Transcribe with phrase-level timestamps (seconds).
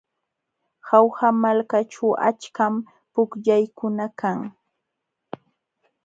[0.87, 2.73] Jauja malkaćhu achkam
[3.13, 4.39] pukllaykuna kan.